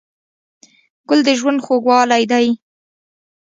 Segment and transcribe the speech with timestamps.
[1.07, 2.47] ګل د ژوند خوږوالی دی.